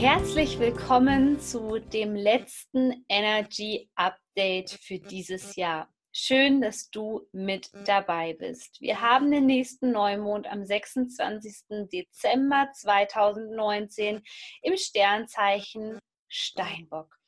[0.00, 5.92] Herzlich willkommen zu dem letzten Energy Update für dieses Jahr.
[6.10, 8.80] Schön, dass du mit dabei bist.
[8.80, 11.88] Wir haben den nächsten Neumond am 26.
[11.92, 14.22] Dezember 2019
[14.62, 17.19] im Sternzeichen Steinbock.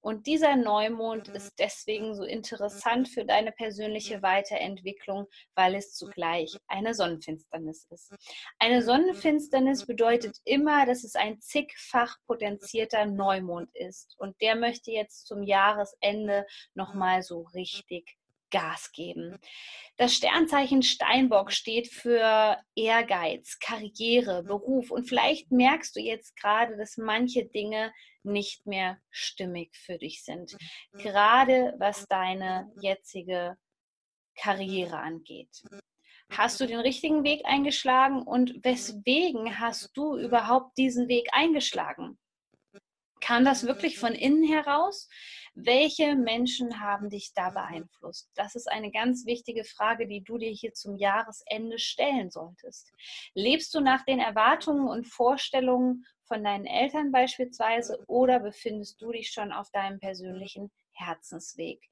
[0.00, 6.94] Und dieser Neumond ist deswegen so interessant für deine persönliche Weiterentwicklung, weil es zugleich eine
[6.94, 8.14] Sonnenfinsternis ist.
[8.58, 14.14] Eine Sonnenfinsternis bedeutet immer, dass es ein zigfach potenzierter Neumond ist.
[14.18, 18.16] Und der möchte jetzt zum Jahresende nochmal so richtig
[18.50, 19.38] Gas geben.
[19.96, 26.96] Das Sternzeichen Steinbock steht für Ehrgeiz, Karriere, Beruf und vielleicht merkst du jetzt gerade, dass
[26.96, 27.92] manche Dinge
[28.22, 30.56] nicht mehr stimmig für dich sind,
[30.92, 33.56] gerade was deine jetzige
[34.34, 35.62] Karriere angeht.
[36.30, 42.18] Hast du den richtigen Weg eingeschlagen und weswegen hast du überhaupt diesen Weg eingeschlagen?
[43.20, 45.08] Kam das wirklich von innen heraus?
[45.54, 48.30] Welche Menschen haben dich da beeinflusst?
[48.34, 52.92] Das ist eine ganz wichtige Frage, die du dir hier zum Jahresende stellen solltest.
[53.34, 59.30] Lebst du nach den Erwartungen und Vorstellungen von deinen Eltern beispielsweise oder befindest du dich
[59.30, 61.82] schon auf deinem persönlichen Herzensweg?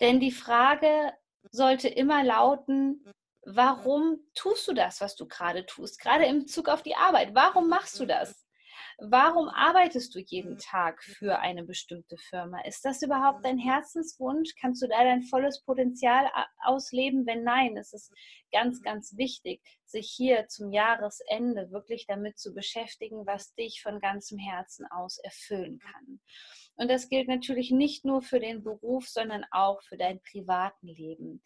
[0.00, 1.12] Denn die Frage
[1.52, 3.04] sollte immer lauten,
[3.44, 6.00] warum tust du das, was du gerade tust?
[6.00, 7.34] Gerade im Bezug auf die Arbeit.
[7.34, 8.41] Warum machst du das?
[8.98, 12.60] Warum arbeitest du jeden Tag für eine bestimmte Firma?
[12.64, 14.54] Ist das überhaupt dein Herzenswunsch?
[14.60, 16.28] Kannst du da dein volles Potenzial
[16.64, 17.26] ausleben?
[17.26, 18.10] Wenn nein, ist es
[18.52, 24.38] ganz, ganz wichtig, sich hier zum Jahresende wirklich damit zu beschäftigen, was dich von ganzem
[24.38, 26.20] Herzen aus erfüllen kann.
[26.76, 31.42] Und das gilt natürlich nicht nur für den Beruf, sondern auch für dein privaten Leben.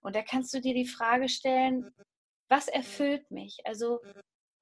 [0.00, 1.90] Und da kannst du dir die Frage stellen,
[2.48, 3.58] was erfüllt mich?
[3.64, 4.00] Also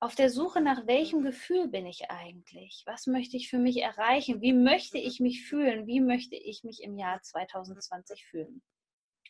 [0.04, 2.82] auf der Suche nach welchem Gefühl bin ich eigentlich?
[2.84, 4.42] Was möchte ich für mich erreichen?
[4.42, 5.86] Wie möchte ich mich fühlen?
[5.86, 8.62] Wie möchte ich mich im Jahr 2020 fühlen?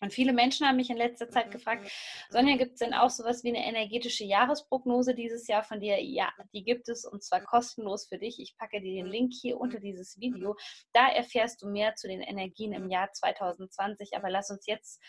[0.00, 1.88] Und viele Menschen haben mich in letzter Zeit gefragt,
[2.28, 6.02] Sonja, gibt es denn auch sowas wie eine energetische Jahresprognose dieses Jahr von dir?
[6.02, 8.40] Ja, die gibt es und zwar kostenlos für dich.
[8.40, 10.56] Ich packe dir den Link hier unter dieses Video.
[10.92, 14.16] Da erfährst du mehr zu den Energien im Jahr 2020.
[14.16, 15.00] Aber lass uns jetzt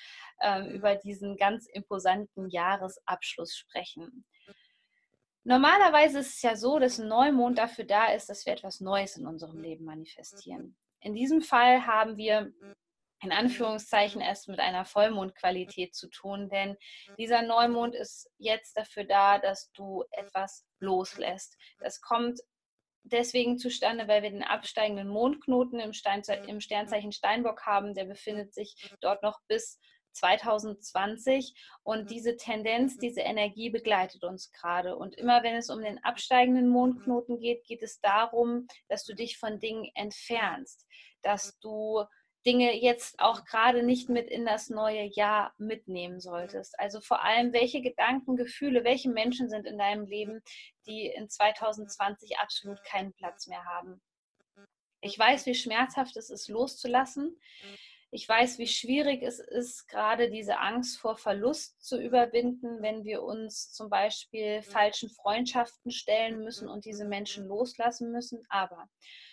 [0.41, 4.25] äh, über diesen ganz imposanten Jahresabschluss sprechen.
[5.47, 9.15] Normalerweise ist es ja so, dass ein Neumond dafür da ist, dass wir etwas Neues
[9.15, 10.75] in unserem Leben manifestieren.
[11.01, 12.51] In diesem Fall haben wir
[13.21, 16.75] in Anführungszeichen erst mit einer Vollmondqualität zu tun, denn
[17.19, 21.57] dieser Neumond ist jetzt dafür da, dass du etwas loslässt.
[21.79, 22.39] Das kommt
[23.03, 25.91] deswegen zustande, weil wir den absteigenden Mondknoten im,
[26.47, 27.93] im Sternzeichen Steinbock haben.
[27.93, 29.79] Der befindet sich dort noch bis
[30.15, 31.53] 2020
[31.83, 32.07] und mhm.
[32.07, 34.95] diese Tendenz, diese Energie begleitet uns gerade.
[34.95, 39.37] Und immer wenn es um den absteigenden Mondknoten geht, geht es darum, dass du dich
[39.37, 40.85] von Dingen entfernst,
[41.21, 42.03] dass du
[42.45, 46.79] Dinge jetzt auch gerade nicht mit in das neue Jahr mitnehmen solltest.
[46.79, 50.43] Also vor allem, welche Gedanken, Gefühle, welche Menschen sind in deinem Leben,
[50.85, 53.99] die in 2020 absolut keinen Platz mehr haben.
[55.01, 57.39] Ich weiß, wie schmerzhaft es ist, loszulassen.
[58.15, 63.21] Ich weiß, wie schwierig es ist, gerade diese Angst vor Verlust zu überwinden, wenn wir
[63.21, 68.41] uns zum Beispiel falschen Freundschaften stellen müssen und diese Menschen loslassen müssen.
[68.47, 68.87] Aber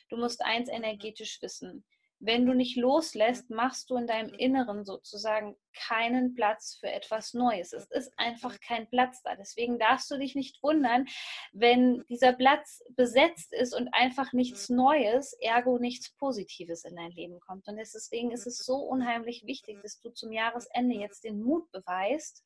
[0.09, 1.85] du musst eins energetisch wissen.
[2.25, 7.73] Wenn du nicht loslässt, machst du in deinem Inneren sozusagen keinen Platz für etwas Neues.
[7.73, 9.35] Es ist einfach kein Platz da.
[9.35, 11.07] Deswegen darfst du dich nicht wundern,
[11.53, 17.41] wenn dieser Platz besetzt ist und einfach nichts Neues, ergo nichts Positives in dein Leben
[17.41, 17.67] kommt.
[17.67, 22.45] Und deswegen ist es so unheimlich wichtig, dass du zum Jahresende jetzt den Mut beweist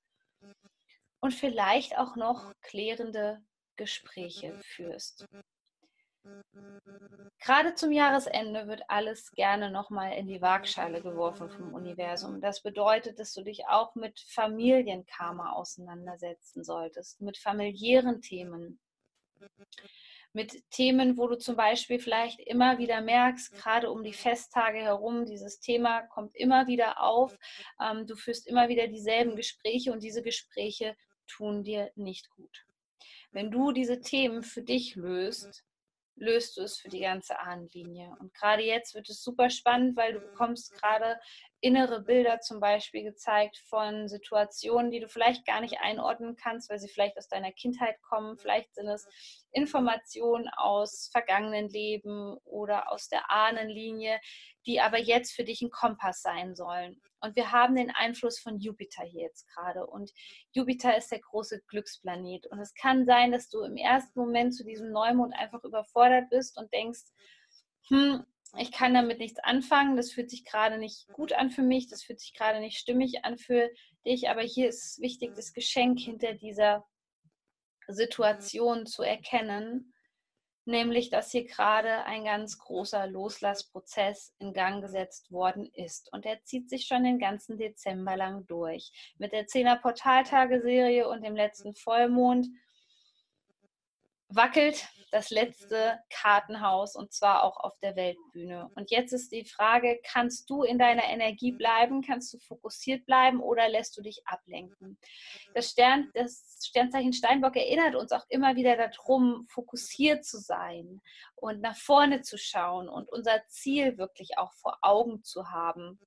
[1.21, 3.45] und vielleicht auch noch klärende
[3.77, 5.27] Gespräche führst.
[7.47, 12.41] Gerade zum Jahresende wird alles gerne nochmal in die Waagschale geworfen vom Universum.
[12.41, 18.81] Das bedeutet, dass du dich auch mit Familienkarma auseinandersetzen solltest, mit familiären Themen,
[20.33, 25.25] mit Themen, wo du zum Beispiel vielleicht immer wieder merkst, gerade um die Festtage herum,
[25.25, 27.39] dieses Thema kommt immer wieder auf.
[27.81, 30.97] Ähm, du führst immer wieder dieselben Gespräche und diese Gespräche
[31.29, 32.67] tun dir nicht gut.
[33.31, 35.65] Wenn du diese Themen für dich löst,
[36.17, 38.17] löst du es für die ganze Ahnenlinie.
[38.19, 41.19] Und gerade jetzt wird es super spannend, weil du bekommst gerade
[41.67, 46.79] innere Bilder zum Beispiel gezeigt von Situationen, die du vielleicht gar nicht einordnen kannst, weil
[46.79, 48.39] sie vielleicht aus deiner Kindheit kommen.
[48.39, 49.09] Vielleicht sind es
[49.51, 54.21] Informationen aus vergangenen Leben oder aus der Ahnenlinie,
[54.65, 57.01] die aber jetzt für dich ein Kompass sein sollen.
[57.21, 59.89] Und wir haben den Einfluss von Jupiter hier jetzt gerade.
[59.89, 60.13] Und
[60.53, 62.47] Jupiter ist der große Glücksplanet.
[62.47, 66.57] Und es kann sein, dass du im ersten Moment zu diesem Neumond einfach überfordert bist
[66.59, 67.03] und denkst,
[67.89, 68.25] hm,
[68.59, 72.03] ich kann damit nichts anfangen, das fühlt sich gerade nicht gut an für mich, das
[72.03, 73.71] fühlt sich gerade nicht stimmig an für
[74.05, 76.87] dich, aber hier ist wichtig, das Geschenk hinter dieser
[77.89, 79.95] Situation zu erkennen,
[80.65, 86.13] nämlich dass hier gerade ein ganz großer Loslassprozess in Gang gesetzt worden ist.
[86.13, 88.91] Und der zieht sich schon den ganzen Dezember lang durch.
[89.19, 92.49] Mit der 10er Portaltageserie und dem letzten Vollmond
[94.29, 98.71] wackelt das letzte Kartenhaus und zwar auch auf der Weltbühne.
[98.75, 103.41] Und jetzt ist die Frage, kannst du in deiner Energie bleiben, kannst du fokussiert bleiben
[103.41, 104.99] oder lässt du dich ablenken?
[105.55, 111.01] Das, Stern, das Sternzeichen Steinbock erinnert uns auch immer wieder darum, fokussiert zu sein
[111.37, 116.01] und nach vorne zu schauen und unser Ziel wirklich auch vor Augen zu haben.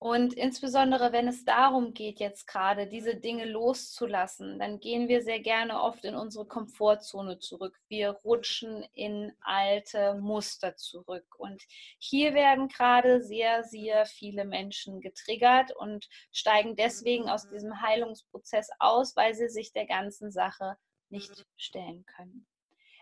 [0.00, 5.40] Und insbesondere, wenn es darum geht, jetzt gerade diese Dinge loszulassen, dann gehen wir sehr
[5.40, 7.76] gerne oft in unsere Komfortzone zurück.
[7.88, 11.26] Wir rutschen in alte Muster zurück.
[11.36, 11.64] Und
[11.98, 19.16] hier werden gerade sehr, sehr viele Menschen getriggert und steigen deswegen aus diesem Heilungsprozess aus,
[19.16, 20.76] weil sie sich der ganzen Sache
[21.10, 22.46] nicht stellen können.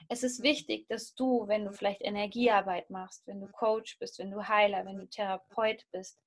[0.08, 4.31] Es ist wichtig, dass du, wenn du vielleicht Energiearbeit machst, wenn du Coach bist, wenn
[4.31, 6.19] du Heiler, wenn du Therapeut bist,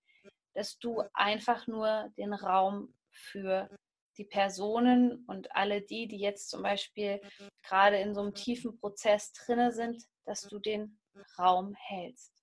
[0.60, 3.70] dass du einfach nur den Raum für
[4.18, 7.22] die Personen und alle die, die jetzt zum Beispiel
[7.64, 11.00] gerade in so einem tiefen Prozess drinne sind, dass du den
[11.38, 12.34] Raum hältst.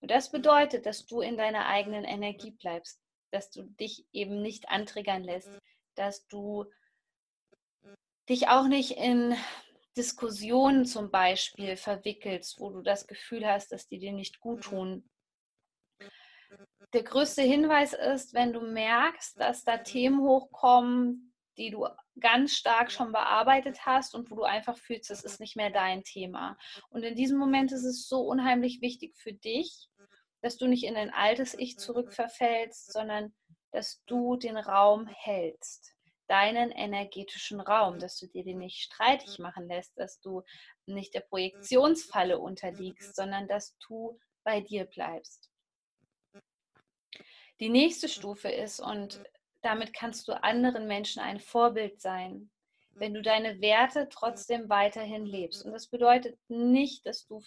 [0.00, 2.98] Und das bedeutet, dass du in deiner eigenen Energie bleibst,
[3.30, 5.50] dass du dich eben nicht antriggern lässt,
[5.96, 6.64] dass du
[8.26, 9.36] dich auch nicht in
[9.98, 15.10] Diskussionen zum Beispiel verwickelst, wo du das Gefühl hast, dass die dir nicht gut tun,
[16.92, 21.86] der größte Hinweis ist, wenn du merkst, dass da Themen hochkommen, die du
[22.20, 26.02] ganz stark schon bearbeitet hast und wo du einfach fühlst, das ist nicht mehr dein
[26.04, 26.56] Thema.
[26.90, 29.88] Und in diesem Moment ist es so unheimlich wichtig für dich,
[30.40, 33.34] dass du nicht in ein altes Ich zurückverfällst, sondern
[33.72, 35.94] dass du den Raum hältst,
[36.28, 40.42] deinen energetischen Raum, dass du dir den nicht streitig machen lässt, dass du
[40.86, 45.50] nicht der Projektionsfalle unterliegst, sondern dass du bei dir bleibst.
[47.64, 49.24] Die nächste Stufe ist, und
[49.62, 52.50] damit kannst du anderen Menschen ein Vorbild sein,
[52.90, 55.64] wenn du deine Werte trotzdem weiterhin lebst.
[55.64, 57.40] Und das bedeutet nicht, dass du